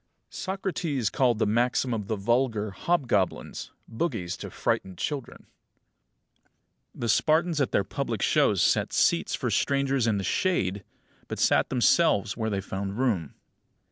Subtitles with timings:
[0.31, 0.37] 23.
[0.41, 5.45] Socrates called the maxims of the vulgar hobgoblins, bogies to frighten children.
[6.93, 6.99] 24.
[7.01, 10.83] The Spartans at their public shows set seats for strangers in the shade,
[11.27, 13.35] but sat themselves where they found room.